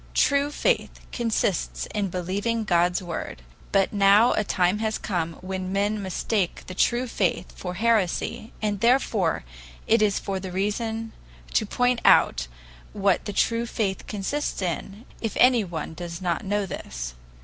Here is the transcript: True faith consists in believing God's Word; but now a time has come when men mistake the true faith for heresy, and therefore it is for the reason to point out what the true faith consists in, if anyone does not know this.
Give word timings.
True 0.15 0.49
faith 0.49 0.99
consists 1.11 1.85
in 1.93 2.09
believing 2.09 2.63
God's 2.63 3.03
Word; 3.03 3.43
but 3.71 3.93
now 3.93 4.33
a 4.33 4.43
time 4.43 4.79
has 4.79 4.97
come 4.97 5.33
when 5.41 5.71
men 5.71 6.01
mistake 6.01 6.63
the 6.65 6.73
true 6.73 7.05
faith 7.05 7.51
for 7.55 7.75
heresy, 7.75 8.51
and 8.63 8.79
therefore 8.79 9.43
it 9.85 10.01
is 10.01 10.17
for 10.17 10.39
the 10.39 10.51
reason 10.51 11.11
to 11.53 11.67
point 11.67 12.01
out 12.03 12.47
what 12.93 13.25
the 13.25 13.31
true 13.33 13.67
faith 13.67 14.07
consists 14.07 14.59
in, 14.59 15.05
if 15.21 15.37
anyone 15.37 15.93
does 15.93 16.19
not 16.19 16.43
know 16.43 16.65
this. 16.65 17.13